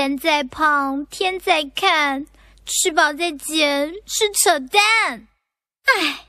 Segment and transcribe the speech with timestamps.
[0.00, 2.24] 人在胖，天在看，
[2.64, 5.28] 吃饱再减是扯淡。
[5.84, 6.24] 唉。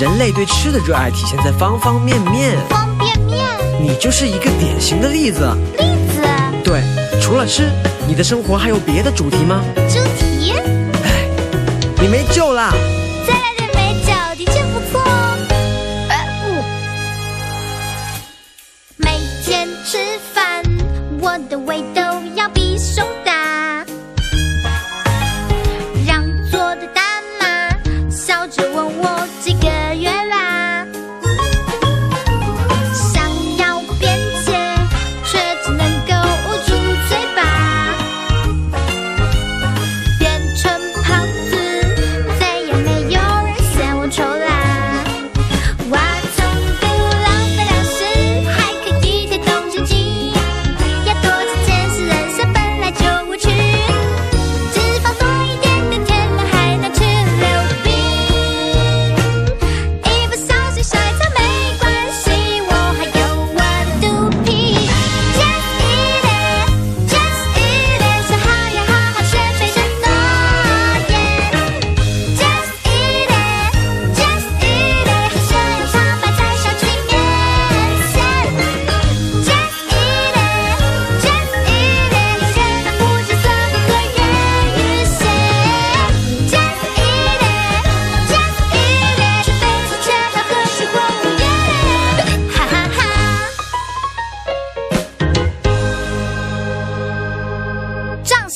[0.00, 3.46] 人类对吃的热爱体现在方方面面，方便面，
[3.78, 5.54] 你就是一个典型的例子。
[5.76, 6.22] 例子，
[6.64, 6.80] 对，
[7.20, 7.70] 除了吃，
[8.08, 9.62] 你的生活还有别的主题吗？
[9.90, 10.29] 主题？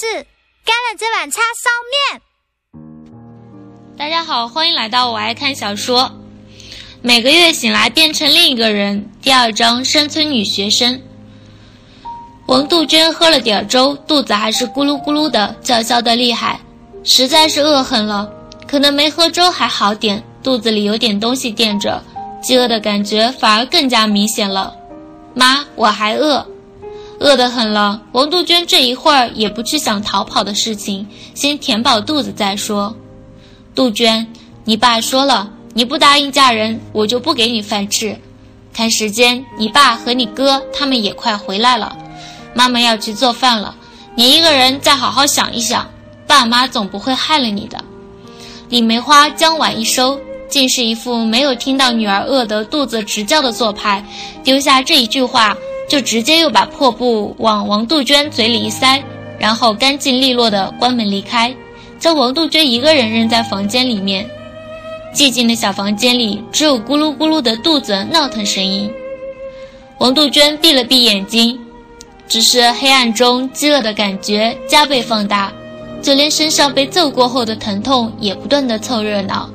[0.00, 0.06] 是
[0.64, 2.22] 干了这碗叉烧面。
[3.96, 6.08] 大家好，欢迎来到我爱看小说。
[7.02, 9.10] 每个月醒来变成另一个人。
[9.20, 11.02] 第二章山村女学生。
[12.46, 16.60] 王杜鹃喝了点粥，肚子还是咕噜咕噜的叫嚣的厉害，
[17.02, 18.32] 实在是饿狠了。
[18.68, 22.00] 可能没喝粥还好点，肚子里有点东西垫着，
[22.40, 24.72] 饥饿的感觉反而更加明显了。
[25.34, 26.46] 妈，我还饿。
[27.20, 32.94] 饿得很了，王杜鹃这一会儿也不去想逃跑的事情，先填饱肚子再说。
[33.74, 34.26] 杜鹃，
[34.64, 38.16] 你爸说了，你不答应嫁人，我就不给你饭吃。
[38.72, 41.96] 看时间，你爸和你哥他们也快回来了，
[42.54, 43.74] 妈妈要去做饭了，
[44.14, 45.90] 你一个人再好好想一想，
[46.26, 47.82] 爸妈总不会害了你的。
[48.68, 54.04] 李梅花将碗一收，竟是一副没有听到女儿饿得肚子直叫的做派，
[54.44, 55.56] 丢下这一句话。
[55.88, 59.02] 就直接又把破布往王杜鹃嘴里一塞，
[59.38, 61.52] 然后干净利落地关门离开，
[61.98, 64.28] 将王杜鹃一个人扔在房间里面。
[65.14, 68.88] 寂静的小房间里只有咕噜咕噜的肚子闹腾声音。
[69.96, 71.58] 王杜鹃闭了闭眼睛，
[72.28, 75.50] 只是黑暗中饥饿的感觉加倍放大，
[76.02, 79.48] 就连身上被揍过后的疼痛也不断地凑热闹。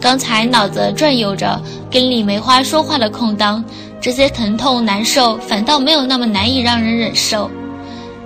[0.00, 3.64] 刚才脑子转悠着跟李梅花说话的空当。
[4.02, 7.48] 这些疼痛难受反倒没有那么难以让人忍受。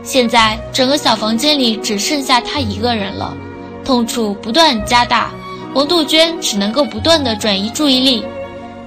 [0.03, 3.37] 现在整个小房间里只剩下他一个人了，
[3.85, 5.31] 痛楚不断加大，
[5.75, 8.25] 王杜鹃只能够不断的转移注意力。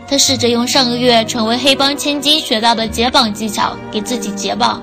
[0.07, 4.81] 她试着用上个月成为黑帮千金学到的解绑技巧给自己解绑，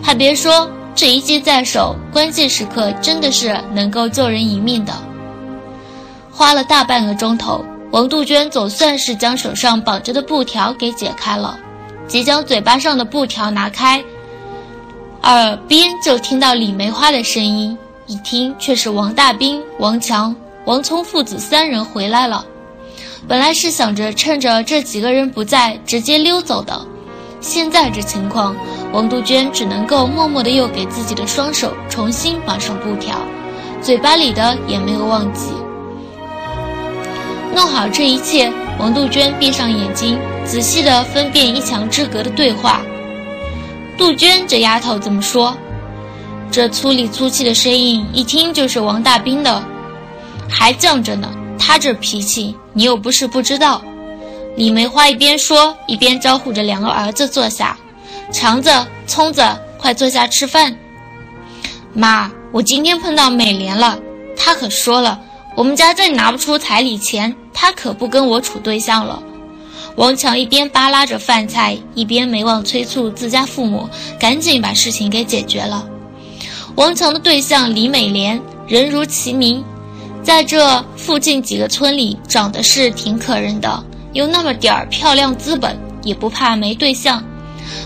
[0.00, 4.92] 还别说，这一计在手，关键时刻真的是能够救人一命的。
[6.30, 11.58] 花了大半个钟头，王杜鹃总算是将手上绑着的布条给解开了，
[12.06, 14.04] 即将嘴巴上的布条拿开，
[15.22, 17.76] 耳边就听到李梅花的声音，
[18.06, 20.36] 一听却是王大兵、王强、
[20.66, 22.44] 王聪父子三人回来了。
[23.26, 26.80] 本来是想着趁着这几个人不在，直接溜走的。
[27.40, 28.54] 现在这情况，
[28.92, 33.16] 王杜鹃只能够默默的又给自己的双手重新绑上布条，
[33.80, 35.52] 嘴巴里的也没有忘记。
[37.58, 42.80] 弄好这一切，王杜鹃闭上眼睛，仔细的分辨一墙之隔的对话。
[43.96, 45.58] 杜鹃这丫头怎么说？
[46.52, 49.60] 这粗里粗气的声音，一听就是王大兵的，
[50.48, 51.28] 还犟着呢。
[51.58, 53.82] 他这脾气，你又不是不知道。
[54.54, 57.76] 李梅花一边说，一边招呼着两个儿子坐下。
[58.30, 58.70] 强子、
[59.04, 59.44] 聪子，
[59.78, 60.78] 快坐下吃饭。
[61.92, 63.98] 妈，我今天碰到美莲了，
[64.36, 65.20] 她可说了，
[65.58, 69.20] 我们家再拿不出彩礼钱，他可不跟我处对象了。
[69.96, 73.88] 王强一边扒拉着饭菜，一边没忘催促自家父母
[74.20, 75.84] 赶紧把事情给解决了。
[76.76, 79.64] 王强的对象李美莲，人如其名，
[80.22, 83.84] 在这附近几个村里长得是挺可人的。
[84.12, 87.20] 有那么点儿漂亮资本，也不怕没对象，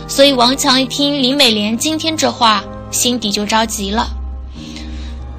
[0.06, 4.08] 所以王强一听李美莲今天这话，心底就着急了。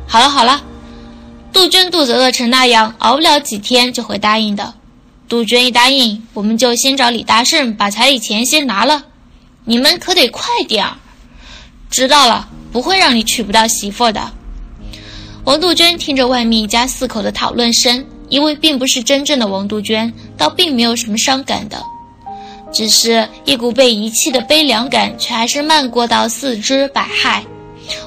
[0.08, 0.60] 好了好了，
[1.54, 4.74] 杜鹃肚子饿成那样，熬不了几天就会答应的。
[5.30, 9.04] 杜鹃一答应，我们就先找李大胜把彩礼钱先拿了。
[9.64, 10.98] 你们可得快点儿。
[11.90, 14.32] 知道了，不会让你娶不到媳妇的。
[15.46, 18.06] 王杜鹃听着外面一家四口的讨论声。
[18.30, 21.84] 因为并不是真正的王杜鹃，倒并没有什么伤感的，
[22.74, 27.44] 只是一股被遗弃的悲凉感，却还是漫过到四肢百骸。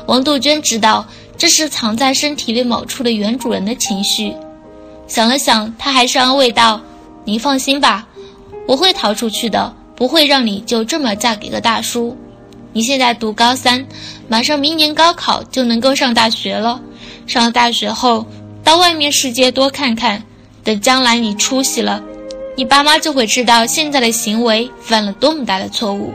[0.07, 1.07] 王杜鹃知道
[1.39, 4.35] 这是藏在身体里某处的原主人的情绪，
[5.07, 6.81] 想了想，他还是安慰道
[7.25, 8.07] ：“您放心吧，
[8.67, 12.17] 我会逃出去的，不会让你就这么嫁给个大叔。
[12.73, 13.87] 你现在读高三，
[14.29, 16.81] 马上明年高考就能够上大学了，
[17.27, 18.27] 上了大学后。”
[18.65, 20.21] 到外面世界多看看，
[20.65, 22.03] 等将来你出息了，
[22.57, 26.13] 你爸妈就会知道现在的行为犯了多么大的错误。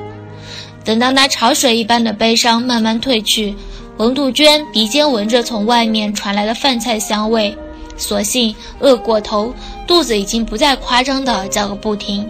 [0.83, 3.56] 等到那潮水一般的悲伤慢慢退去，
[4.01, 7.56] 王杜鹃鼻尖闻着从外面传来的饭菜香味，
[7.98, 9.53] 索性饿过头，
[9.86, 12.27] 肚子已经不再夸张的叫个不停。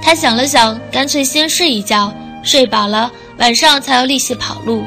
[0.00, 2.10] 他想了想，干脆先睡一觉，
[2.42, 4.82] 睡饱了晚上才有力气跑路。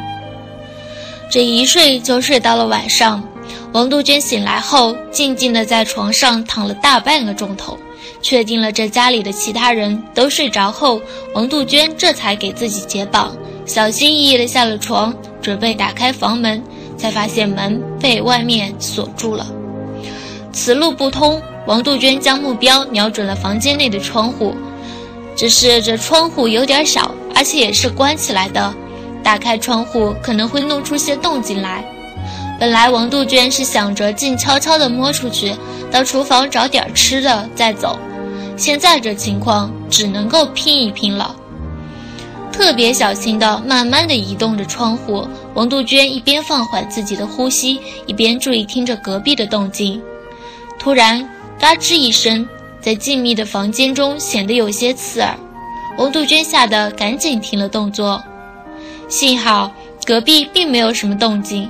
[1.30, 3.24] 这一睡就睡到了晚上。
[3.72, 7.78] 王杜鹃醒来后，静静的在床上躺了大半个钟头，
[8.20, 11.00] 确定了这家里的其他人都睡着后，
[11.36, 13.32] 王杜鹃这才给自己解绑，
[13.66, 16.62] 小心翼翼地下了床，准备打开房门，
[16.98, 19.48] 才发现门被外面锁住了，
[20.52, 21.42] 此路不通。
[21.66, 24.54] 王杜鹃将目标瞄准了房间内的窗户，
[25.34, 28.74] 只是这窗户有点小，而且也是关起来的，
[29.24, 31.86] 打开窗户可能会弄出些动静来。
[32.60, 35.56] 本来王杜鹃是想着静悄悄地摸出去，
[35.90, 37.98] 到厨房找点吃的再走。
[38.58, 41.34] 现在这情况只能够拼一拼了。
[42.54, 50.00] 特别小心地、慢慢地移动着窗户，王杜鹃一边放缓自己的呼吸，一边注意听着隔壁的动静。
[50.80, 51.28] 突然，
[51.60, 52.48] 嘎吱一声，
[52.80, 55.36] 在静谧的房间中显得有些刺耳。
[55.98, 58.24] 王杜鹃吓得赶紧停了动作，
[59.10, 59.72] 幸好
[60.06, 61.70] 隔壁并没有什么动静。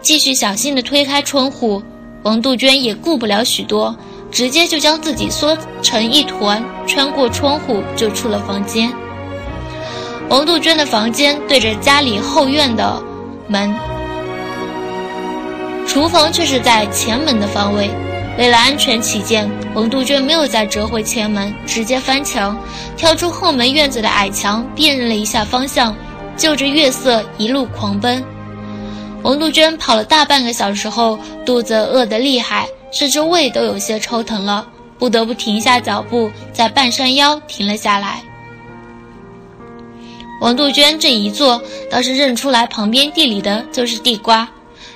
[0.00, 1.82] 继续小心地推开窗户，
[2.22, 3.94] 王杜鹃也顾不了许多，
[4.30, 8.90] 直接就将自己缩成一团，穿过窗户就出了房间。
[10.28, 13.02] 王杜鹃的房间对着家里后院的
[13.48, 13.74] 门，
[15.86, 17.90] 厨房却是在前门的方位。
[18.36, 22.56] 为了安全起见，王杜鹃没有再折回前门，直接翻墙，
[22.94, 25.96] 跳出后门院子的矮墙，辨认了一下方向，
[26.36, 28.22] 就着月色一路狂奔。
[29.22, 34.66] 王杜鹃跑了大半个小时后，肚子饿得厉害，甚至胃都有些抽疼了，
[34.98, 38.22] 不得不停下脚步，在半山腰停了下来。
[40.40, 44.48] 王杜鹃这一坐，倒是认出来旁边地里的就是地瓜。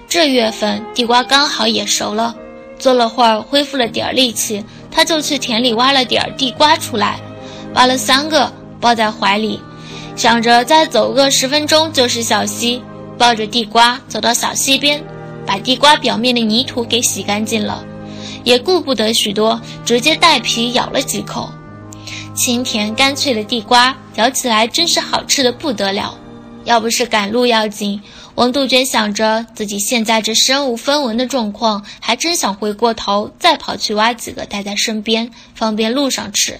[0.08, 2.34] 这月份地瓜刚好也熟了，
[2.78, 7.18] 坐了会儿，恢复了点力气，他就去田里挖了点地瓜出来，
[7.74, 9.60] 挖了三个抱在怀里，
[10.14, 12.82] 想着再走个十分钟就是小溪。
[13.18, 15.02] 抱着地瓜走到小溪边，
[15.46, 17.84] 把地瓜表面的泥土给洗干净了，
[18.42, 21.48] 也顾不得许多，直接带皮咬了几口。
[22.34, 26.18] 清甜干脆的地瓜，咬起来真是好吃的不得了。
[26.64, 28.00] 要不是赶路要紧，
[28.36, 36.58] 王杜鹃想着自己现在这身无分文的状况，还真想回过头再跑去挖几个带在身边，方便路上吃。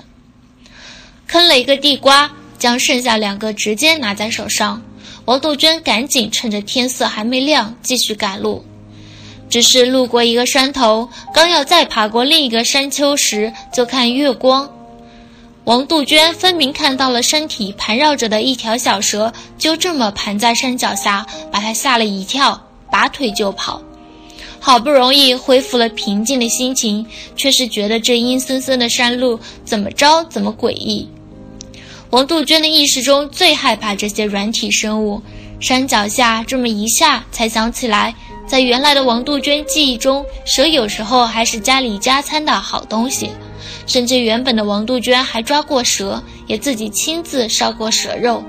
[1.27, 4.83] 坑了一个地瓜，将剩下两个直接拿在手上。
[5.25, 8.65] 王杜鹃赶紧趁着天色还没亮，继续赶路。
[9.49, 14.69] 只是路过一个山头，刚要再爬过另一个山丘时，就看月光。
[15.65, 23.81] 王杜鹃分明看到了身体盘绕着的一条小蛇，就这么盘在山脚下，把她吓了一跳，拔腿就跑。
[24.59, 31.09] 好不容易恢复了平静的心情，却是觉得这阴森森的山路怎么着怎么诡异。
[32.11, 35.23] 王杜鹃的意识中最害怕这些软体生物。
[35.61, 38.13] 山脚下这么一下，才想起来，
[38.49, 43.31] 在原来的王杜鹃记忆中，蛇有时候还是家里加餐的好东西。
[43.87, 48.43] 甚至原本的王杜鹃还抓过蛇，也自己亲自烧过蛇肉。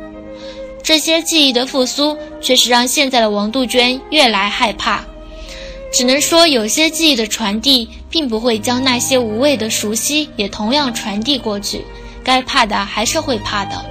[0.82, 5.04] 这些记忆的复苏，却是让现在的王杜鹃越来害怕。
[5.94, 11.86] 只能说，有些记忆的传递，并不会将那些无谓的熟悉也同样传递过去。
[12.24, 13.86] 该怕的还是会怕的。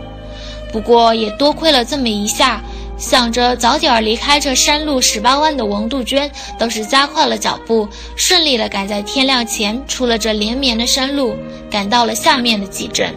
[0.72, 2.62] 不过也多亏了这么一下。
[3.02, 11.36] 想着早点离开这山路十八弯的王杜鹃，倒是加快了脚步，顺利的赶在天亮前出了这连绵的山路，
[11.68, 13.12] 赶到了下面的集镇。